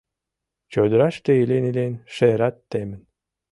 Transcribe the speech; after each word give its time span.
Чодыраште 0.71 1.31
илен-илен, 1.41 1.93
шерат 2.15 2.55
темын. 2.69 3.01